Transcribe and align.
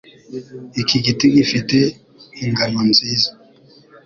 Iki 0.81 0.97
giti 1.05 1.25
gifite 1.35 1.77
ingano 2.45 2.81
nziza. 2.89 3.29